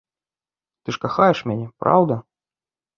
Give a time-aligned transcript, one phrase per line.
[0.81, 2.21] Ты ж кахаеш мяне, праўда?